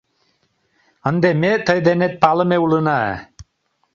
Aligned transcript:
Ынде 1.09 1.29
ме 1.41 1.51
тый 1.65 1.79
денет 1.87 2.13
палыме 2.21 2.57
улына. 2.65 2.99